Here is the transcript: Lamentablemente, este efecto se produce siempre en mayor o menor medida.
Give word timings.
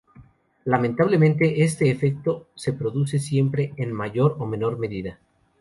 Lamentablemente, 0.65 1.61
este 1.63 1.91
efecto 1.91 2.47
se 2.55 2.73
produce 2.73 3.19
siempre 3.19 3.75
en 3.77 3.93
mayor 3.93 4.35
o 4.39 4.47
menor 4.47 4.79
medida. 4.79 5.19